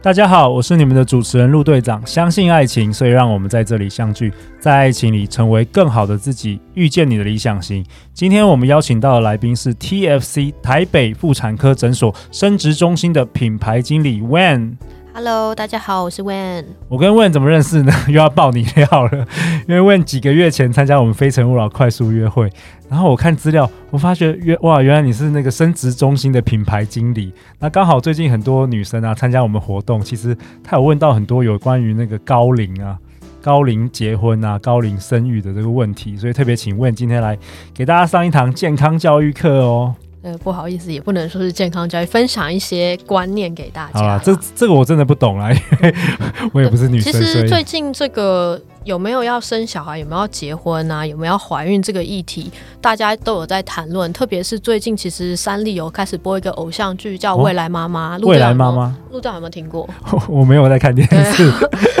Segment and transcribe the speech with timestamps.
[0.00, 2.00] 大家好，我是你们的主持人陆队长。
[2.06, 7.84] 相信爱情，所以让我们在这里相聚，在爱情里成为更好的自己，遇见你的理想型。
[8.14, 14.76] 今天我们邀请到的来宾是 TFC 台北妇产科诊所生殖中心的品牌经理 Wen。
[15.20, 16.64] Hello，大家好，我是 Wen。
[16.88, 17.92] 我跟 Wen 怎么认识呢？
[18.06, 19.26] 又要爆你料了，
[19.66, 22.48] 因为 Wen 几个月前参加我们非诚勿扰快速约会，
[22.88, 27.32] 然后我看资料，我发觉原哇，原来你是那个生殖中心的品牌经理。
[27.58, 32.96] 那刚好最近很多女生啊参加我们活动，其实她有问到很多有关于那个高龄啊、
[33.42, 37.36] 高龄结婚啊、高龄生育的这个问题，所以特别请问今天来
[37.74, 39.96] 给大家上一堂健康教育课哦。
[40.22, 44.00] 呃，不好意思，也不能说是健康教育，分享一些观念给大家。
[44.00, 45.94] 啊，这这个我真的不懂啦，因为
[46.52, 47.12] 我也不是女生。
[47.12, 48.60] 其实最近这个。
[48.84, 49.98] 有没有要生小孩？
[49.98, 51.06] 有没有要结婚啊？
[51.06, 51.82] 有没有要怀孕？
[51.82, 54.12] 这个议题大家都有在谈论。
[54.12, 58.18] 特别是最近，其实三立有开始播一个偶像剧，叫《未来妈妈》。
[58.26, 59.88] 未来妈妈，陆导有没有听过？
[60.28, 61.50] 我没有在看电视，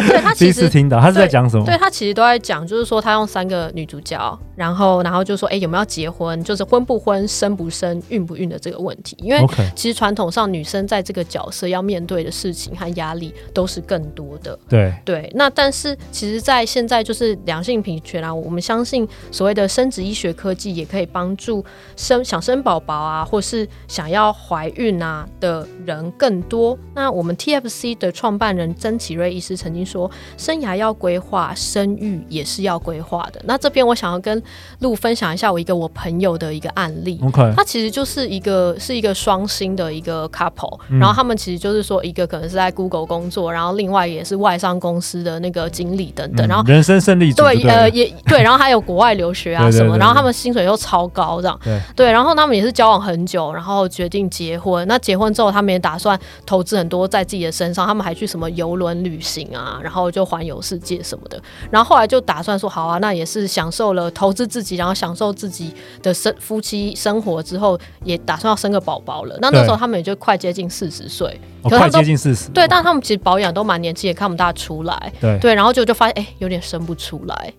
[0.08, 1.64] 对他 第一次听到，他是在讲什么？
[1.64, 6.42] 对他其实都在讲，就是说他用三个女主角，然后然后就说，哎，有没有要结婚？
[6.42, 9.16] 就是婚不婚、生不生、孕不孕的这个问题。
[9.20, 14.58] 因为其实传统上女生在这个角色要面对的事情和压力都是更多的。
[14.68, 17.62] 对对，那但是其实，在现在就是良。
[17.68, 21.62] 性平权啊，我们相信所谓的生殖医学科技也可以帮助
[21.96, 26.78] 生想生宝宝啊，或是想要怀孕啊的人更多。
[26.94, 33.42] 那我们 TFC 的创办人曾启瑞医师曾经说，生涯要规划，生育也是要规划的。
[33.44, 34.42] 那这边我想要跟
[34.78, 37.18] 陆分享一下我一个我朋友的一个案例。
[37.18, 37.54] Okay.
[37.54, 47.42] 他其实就是一个是一个双薪的一个 couple，嗯，然后他们其实就是说一个可能是在 Google 工作，然后另外也是外商公司的那个经理等等，嗯，然后人生胜利组。
[47.42, 54.86] 对，呃，也对，然后还有国外留学啊 什么，然后他们薪水又超高，这样，对，对，然后他们也是交往很久，然后决定结婚。
[54.88, 61.40] 那结婚之后，他们也打算投资很多在自己的身上，他们还去什么游轮旅行啊，然后就环游世界什么的。
[61.70, 69.36] 然后后来就打算说，好啊，那也是享受了投资自己，然后享受自己的生夫妻生活之后，也打算要生个宝宝了。
[69.40, 77.52] 那那时候他们也就快接近四十岁，哦，快接近四十，对，但他们其实保养都蛮年轻，也看不大出来，对，对，然后就就发现，哎，有点生不出来。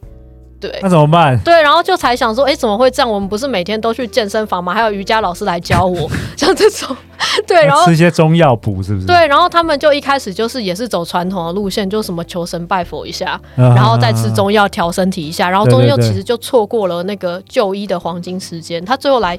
[0.60, 1.40] 对，那怎么办？
[1.40, 3.10] 对，然后就才想说，哎，怎么会这样？
[3.10, 4.74] 我们不是每天都去健身房吗？
[4.74, 6.96] 还有瑜伽老师来教我， 像这种。
[7.48, 9.06] 对，然后吃一些中药补是不是？
[9.06, 18.84] 对，然后他们就一开始就是也是走传统的路线，就什么求神拜佛一下，然后再吃中药调身体一下，然后中间又其实就错过了那个就医的黄金时间。
[18.84, 19.38] 他最后来。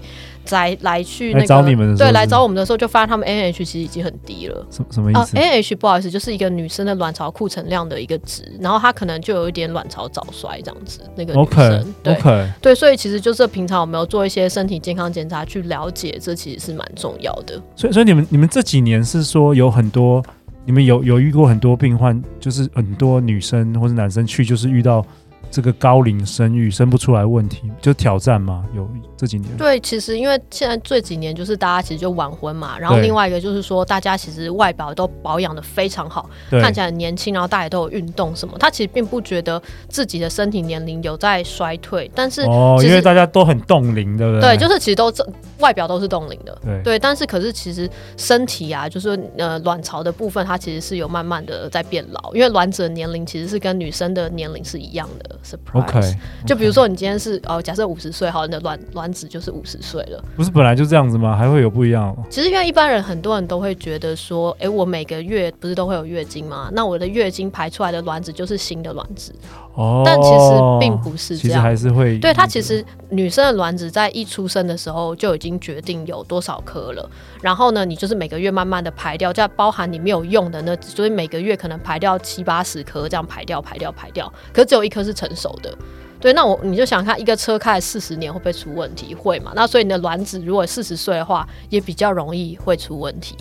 [0.52, 4.66] 来来去那个找你们的时候，对，来找我们的时候，就发现他们 AMH 其实已经很低了。
[4.70, 11.00] 什什么意思？AMH 不好意思，就是一个女生的卵巢库存量的一个值，然后她可能就有一点卵巢早衰这样子。
[11.14, 12.48] 那个女生，对 okay.
[12.60, 17.60] 对，所以其实就是平常有没有做一些身体健康检查去了解，这其实是蛮重要的。
[17.75, 20.22] 所以，所以你们你们这几年是说有很多，
[20.64, 25.04] 你们有有遇过很多病患，就是很多女生或者男生去，就是遇到。
[25.50, 28.65] 这个高龄生育生不出来问题，就挑战吗？
[28.75, 29.56] 有这几年？
[29.56, 44.56] 对，其实因为现在这几年就是大家其实就晚婚嘛，然后另外一个就是说大家其实外表都保养的非常好，看起来很年轻，然后大家也都有运动什么，他其实并不觉得自己的身体年龄有在衰退，但是哦，因为大家都很冻龄，对不对？
[44.56, 45.12] 对，就是其实都
[45.59, 55.38] 外表都是冻龄的，对对，但是可是其实身体啊，就是呃卵巢的部分，它其实是有慢慢的在变老，因为卵子的年龄其实是跟女生的年龄是一样的。
[55.72, 56.00] OK，
[56.46, 60.22] 就比如说你今天是哦，假设五十岁，好，你的卵卵子就是五十岁了。
[60.36, 61.36] 不是本来就这样子吗？
[61.36, 62.16] 还会有不一样？
[62.28, 66.68] 其实因为一般人很多人都会觉得说，哎、欸，我每个月不是都会有月经吗？
[66.72, 69.34] 那我的月经排出来的卵子就是新的卵子。
[69.75, 72.19] 哦，但其实并不是这样，其实还是会。
[72.19, 77.08] 对，它其实女生的卵子在一出生的时候就已经决定有多少颗了。
[77.41, 85.72] 然后呢，你就是每个月慢慢的排掉，这样包含你没有用的那，所以每个月可能排掉七八十颗，这样排掉排掉排掉，可是只有一颗是成熟的。
[86.20, 89.14] 对，那我你就想看一个车开四十年会不会出问题？
[89.14, 89.52] 会嘛？
[89.55, 93.37] 那所以你的卵子如果四十岁的话，也比较容易会出问题。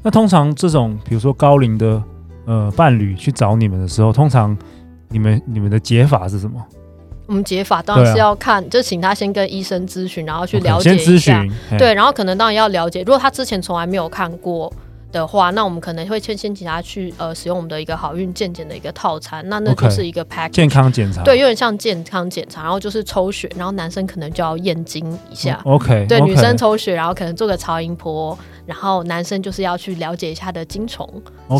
[0.00, 2.02] 那通常这种比如说高龄的
[2.46, 4.56] 呃伴侣去找你们的时候，通常
[5.12, 6.60] 你们你们的解法是什么？
[7.26, 11.02] 我们解法当然是要看，啊、就请他先跟医生咨询，然后去了解一下。
[11.02, 14.70] Okay, 先咨询，对，然后可能当然要了解，如果他之前从来没有看过
[15.12, 26.24] 的话，那我们可能会先先请他去呃使用我们的一个好运健检的一个套餐，那那就是一个 pack 健康检查，对，有点像健康检查，然后就是抽血，然后男生可能就要验精一下、嗯、，OK，对，okay.
[26.24, 31.06] 女生抽血，然后可能做个超音波，然后男生就是要去了解一下他的精虫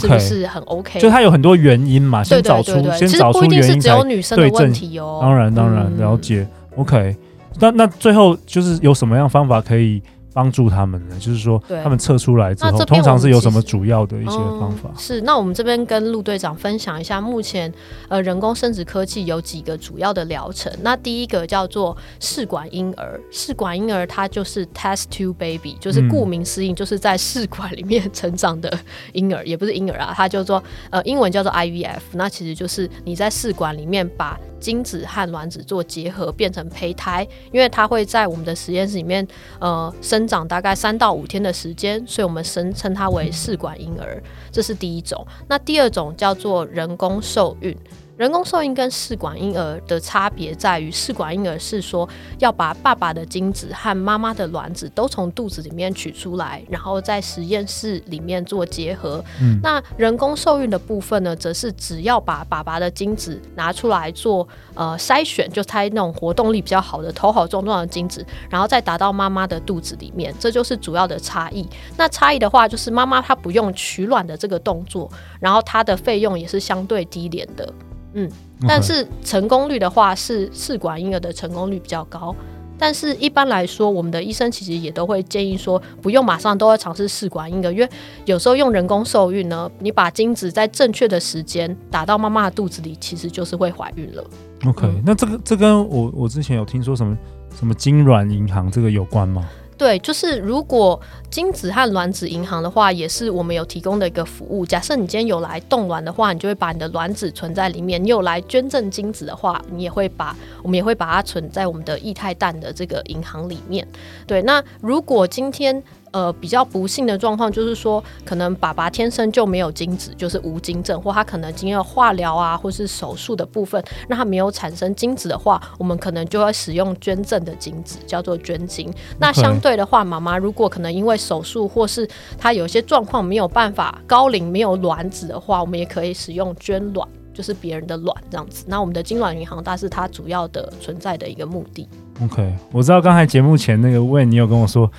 [0.01, 2.91] 是不是很 OK，就它有很多原因嘛，先找出，对对。
[2.91, 7.17] 对对，先找出原因，其实不一定是只有女生的问题哦，当然当然了解、嗯、，OK，
[7.61, 10.03] 那那最后就是有什么样方法可以？
[10.33, 14.89] 帮助他们呢，就是说他们测出来之后，通常是有什么主要的一些方法？
[14.91, 17.73] 嗯、是，那我们这边跟陆队长分享一下，目前
[18.09, 20.73] 呃人工生殖科技有几个主要的疗程。
[20.83, 28.73] 那第一个叫做试管婴儿，试管婴儿它就是 test tube baby，就是顾名思义，就是在试管里面成长的
[29.13, 39.27] 婴儿，嗯、也不是婴儿啊，它叫做呃英文叫做 IVF，那其实就是你在试管里面把精子和卵子做结合变成胚胎，因为它会在我们的实验室里面
[39.59, 44.23] 呃生长大概三到五天的时间，所以我们称称它为试管婴儿，
[44.53, 45.27] 这是第一种。
[45.49, 47.77] 那第二种叫做人工受孕。
[48.19, 59.25] 人工受孕跟试管婴儿的差别在于，试管婴儿是说要把爸爸的精子和妈妈的卵子都从肚子里面取出来，然后在实验室里面做结合。
[59.41, 71.67] 嗯，那人工受孕的部分呢，则是只要把爸爸的精子拿出来做呃筛选，就猜那种活动力比较好的头好壮壮的精子，然后再打到妈妈的肚子里面，这就是主要的差异。
[71.97, 75.11] 那差异的话，就是妈妈她不用取卵的这个动作，
[75.41, 77.73] 然后它的费用也是相对低廉的。
[78.15, 78.31] 嗯，
[78.69, 82.35] 但是成功率的话是试管婴儿的成功率比较高，
[82.79, 87.89] 但是一般来说，我们的医生其实也都会建议说，不用马上都要尝试试管婴儿，因为
[88.25, 94.25] 有时候用人工受孕呢，你把精子在正确的时间打到妈妈的肚子里，其实就是会怀孕了。
[94.67, 97.17] OK，嗯，那这个这跟我我之前有听说什么
[97.59, 99.49] 什么精卵银行这个有关吗？
[99.83, 104.65] 对，就是如果精子和卵子银行的话，也是我们有提供的一个服务。
[104.65, 113.85] 假设你今天有来冻卵的话，你就会把你的卵子存在里面；你有来捐赠精子的话，你也会把我们也会把它存在我们的液态氮的这个银行里面。
[114.25, 115.83] 对，那如果今天。
[116.13, 128.93] 呃，比较不幸的状况就是说，可能爸爸天生就没有精子，就是无精症，或他可能经过化疗啊，或是手术的部分，让他没有产生精子的话，我们可能就会使用捐赠的精子，叫做捐精。
[129.19, 132.07] 那相对的话，妈妈如果可能因为手术或是
[132.37, 138.67] 她有些状况没有办法高龄没有卵子的话，我们也可以使用捐卵，就是别人的卵这样子。
[138.69, 141.89] 那我们的精卵银行，它是它主要的存在的一个目的。
[142.23, 144.91] OK，我知道刚才节目前那个问你有跟我说。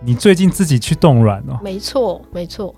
[0.00, 1.58] 你最近自己去冻卵哦？
[1.62, 2.74] 没错，没错。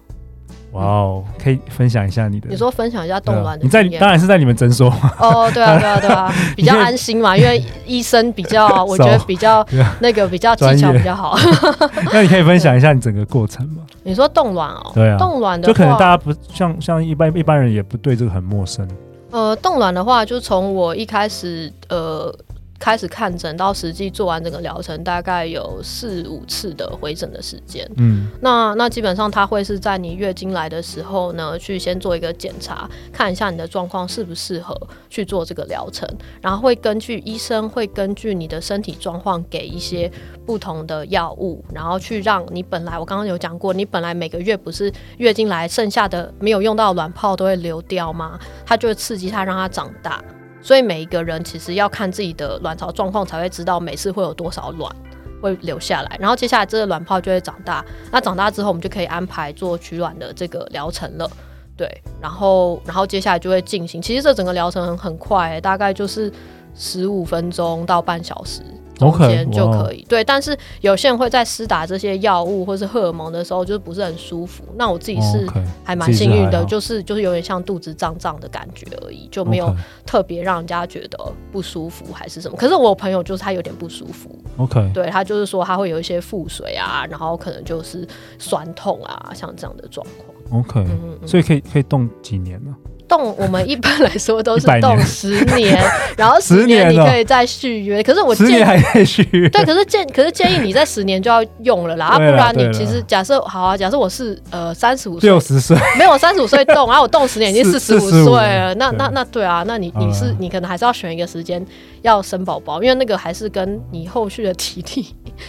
[0.72, 2.48] 哇哦，可以分享一下你的？
[2.48, 3.64] 你说分享一下冻卵的？
[3.64, 4.88] 你在当然是在你们诊所。
[5.18, 9.66] 哦，对啊，对啊，对啊，比较安心嘛，因为医生比较， 我觉得比较
[10.00, 11.36] 那个比较技巧比较好。
[12.12, 13.82] 那你可以分享一下你整个过程吗？
[14.04, 14.92] 你说冻卵哦？
[14.94, 18.86] 对啊，冻卵的就可能大家不像像一般一般人也不对这个很陌生。
[19.32, 22.32] 呃，冻卵的话，就从我一开始呃。
[22.80, 27.88] 开始看诊到实际做完整个疗程，大概有四五次的回诊的时间。
[27.98, 34.74] 嗯，那那基本上他会是在你月经来的时候呢，去先做一个检查，看一下你的状况适不适合
[35.10, 36.08] 去做这个疗程，
[36.40, 40.10] 然后会根据医生会根据你的身体状况给一些
[40.46, 48.40] 不同的药物，然后去让你本来我刚刚有讲过，你本来每个月不是月经来剩下的没有用到的卵泡都会流掉吗？
[48.64, 50.24] 它就会刺激它让它长大。
[50.62, 54.94] 所以每一个人其实要看自己的卵巢状况，才会知道每次会有多少卵
[55.40, 56.16] 会留下来。
[56.20, 61.30] 然后接下来这个卵泡就会长大，那长大之后我们就可以安排做取卵的这个疗程了。
[61.76, 61.88] 对，
[62.20, 64.02] 然后然后接下来就会进行。
[64.02, 66.30] 其实这整个疗程很快，大概就是
[66.74, 68.60] 十五分钟到半小时。
[69.00, 74.62] 中间就可以，对，但是有些人会在施打这些药物或是荷尔蒙的时候，就是不是很舒服。
[74.76, 75.46] 那我自己是
[75.82, 79.74] 还蛮幸运的，就是就是有点像肚子胀胀的感觉而已，就没有
[80.06, 81.18] 特别让人家觉得
[81.50, 82.56] 不舒服还是什么。
[82.56, 88.06] 可是我朋友就是他有点不舒服，OK，对，他就是说他会有一些腹水啊，然后可能就是
[88.38, 90.60] 酸痛啊，像这样的状况。
[90.60, 92.74] OK，嗯嗯，所以可以可以动几年呢？
[93.10, 95.76] 冻我们一般来说都是冻十年，
[96.16, 98.00] 然后十年你可以再续约。
[98.02, 99.48] 可是我建议还可以续约。
[99.48, 111.60] 对，可是建可是建议你在十年就要用了啦，啊，不然你其实假设好啊，假设我是呃三十五岁，六十岁，没有三十五岁冻，然后我冻十年已经四十五岁了，那那那对啊，那你你是你可能还是要选一个时间
[112.02, 115.06] 要生宝宝，因为那个还是跟你后续的体力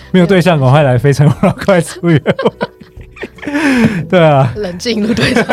[0.09, 2.19] 没有对象，赶快来非诚勿扰，快出院。
[4.09, 5.45] 对啊，冷静路队长。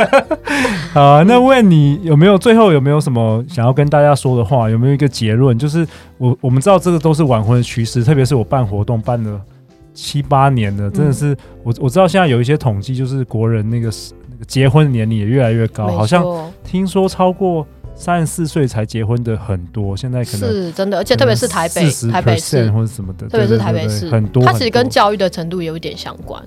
[0.93, 4.69] 好啊，那问你有没有最后有没有什么想要跟大家说的话？
[4.69, 5.59] 有没有一个结论？
[5.59, 9.41] 就是我我们知道这个都是晚婚的趋势，特别是我办活动办了
[9.95, 13.91] 七八年了，真的是、嗯、我我知道现在有一些统计，就是国人那个
[14.47, 16.25] 结婚年龄也越来越高，好像
[16.65, 24.45] 听说超过三十四岁才结婚的很多，现在可能是真的，而且特别是台北，台北市或者什么的，特别是台北市很多。
[24.45, 26.41] 它其实跟教育的程度有一点相关。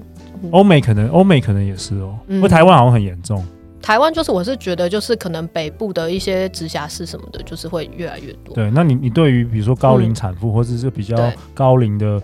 [0.49, 3.45] 欧美可能，欧美可能也是哦，不过台湾好像很严重。
[3.81, 8.53] 台湾就是，我是觉得就是可能北部的一些直辖市什么的，就是会越来越多。
[8.53, 12.21] 对，那你你对于比如说高龄产妇或者是比较高龄的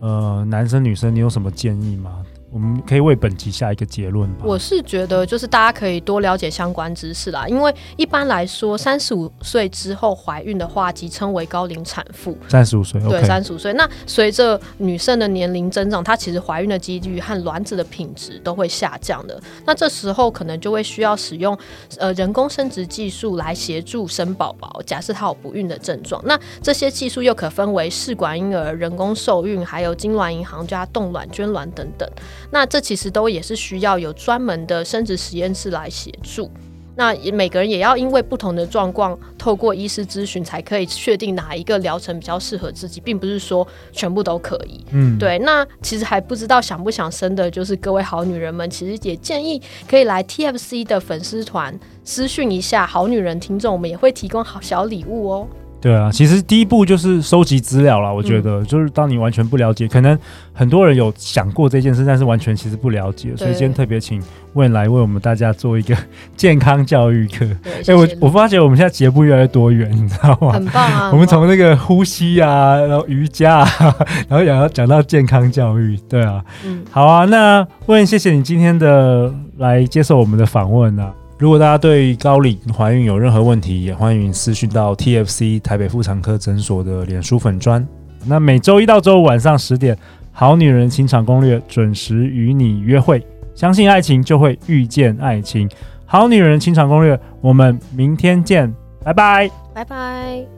[0.00, 2.22] 呃男生女生，你有什么建议吗？
[2.56, 4.40] 我们可以为本集下一个结论吧。
[4.42, 7.46] 我是觉得，就是大家可以多了解相关知识啦。
[7.46, 12.34] 因为一般来说，三十五岁之后怀孕的话，即称为高龄产妇。
[12.48, 13.74] 三十五岁，对，三十五岁。
[13.74, 19.38] 那随着女生的年龄增长，她其实怀孕的几率和卵子的品质都会下降的。
[19.66, 21.54] 那这时候可能就会需要使用
[21.98, 24.80] 呃人工生殖技术来协助生宝宝。
[24.86, 32.08] 假设她有不孕的症状，那这些技术又可分为试管婴儿、人工受孕，还有精卵银行加冻卵、捐卵等等。
[32.50, 36.50] 那这其实都也是需要有专门的生殖实验室来协助。
[36.98, 44.82] 那每个人也要因为不同的状况，透过医师咨询才可以确定哪一个疗程比较适合自己，并不是说全部都可以。
[44.92, 45.38] 嗯，对。
[45.40, 55.46] 那其实还不知道想不想生的，就是各位好女人们，其实也建议可以来 TFC 的粉丝团私讯一下好女人听众，我们也会提供好小礼物哦。
[55.80, 58.12] 对啊，其实第一步就是收集资料啦。
[58.12, 60.18] 我觉得，嗯、就是当你完全不了解，可能
[60.52, 64.20] 很多人有想过这件事，但是完全其实不了解，所以今天特别请
[64.54, 65.96] 问来为我们大家做一个
[66.36, 67.46] 健康教育课。
[67.64, 70.52] 哎、欸，我我发觉我们现在节目越来越多元，你知道吗？
[70.54, 71.10] 很棒啊！
[71.14, 73.96] 我们从那个呼吸啊，然后瑜伽、啊，
[74.28, 77.26] 然后讲到讲到健康教育，对啊，嗯，好啊。
[77.26, 81.12] 那问，谢谢你今天的来接受我们的访问啊。
[81.38, 87.86] 如果大家对高龄怀孕有任何问题，也欢迎私讯到 TFC 台北妇产科诊所的脸书粉砖。
[88.24, 89.94] 那每周一到周五晚上十点，
[90.32, 93.24] 《好女人清场攻略》准时与你约会。
[93.54, 95.68] 相信爱情，就会遇见爱情。
[96.06, 98.74] 《好女人清场攻略》，我们明天见，
[99.04, 100.55] 拜拜，拜拜。